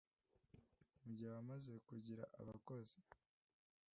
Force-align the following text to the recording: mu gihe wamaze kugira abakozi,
mu 1.03 1.09
gihe 1.15 1.29
wamaze 1.35 1.73
kugira 1.87 2.23
abakozi, 2.41 2.97